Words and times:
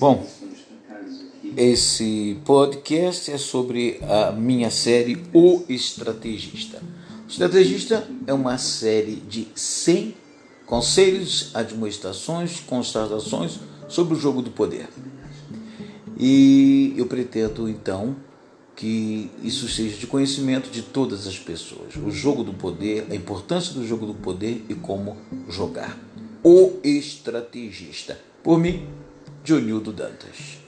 Bom, 0.00 0.26
esse 1.56 2.36
podcast 2.44 3.30
é 3.30 3.38
sobre 3.38 4.00
a 4.02 4.32
minha 4.32 4.70
série 4.70 5.22
O 5.32 5.62
Estrategista. 5.68 6.82
O 7.24 7.30
Estrategista 7.30 8.06
é 8.26 8.32
uma 8.32 8.58
série 8.58 9.16
de 9.16 9.46
100 9.54 10.16
conselhos, 10.66 11.50
administrações, 11.54 12.58
constatações 12.60 13.60
sobre 13.88 14.14
o 14.14 14.18
jogo 14.18 14.42
do 14.42 14.50
poder. 14.50 14.88
E 16.18 16.92
eu 16.96 17.06
pretendo 17.06 17.68
então 17.68 18.16
que 18.74 19.30
isso 19.44 19.68
seja 19.68 19.96
de 19.96 20.08
conhecimento 20.08 20.70
de 20.70 20.82
todas 20.82 21.26
as 21.28 21.38
pessoas. 21.38 21.94
O 21.94 22.10
jogo 22.10 22.42
do 22.42 22.52
poder, 22.52 23.06
a 23.10 23.14
importância 23.14 23.72
do 23.72 23.86
jogo 23.86 24.06
do 24.06 24.14
poder 24.14 24.64
e 24.68 24.74
como 24.74 25.16
jogar. 25.48 25.96
O 26.42 26.80
Estrategista. 26.82 28.18
Por 28.42 28.58
mim, 28.58 28.86
Dionildo 29.44 29.92
Dantas. 29.92 30.58